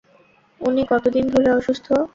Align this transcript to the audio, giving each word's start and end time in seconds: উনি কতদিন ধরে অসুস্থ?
উনি 0.61 0.81
কতদিন 0.91 1.25
ধরে 1.33 1.49
অসুস্থ? 1.51 1.87